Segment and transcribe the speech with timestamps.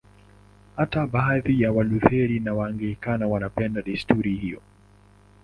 [0.77, 4.61] Hata baadhi ya Walutheri na Waanglikana wanapenda desturi hiyo.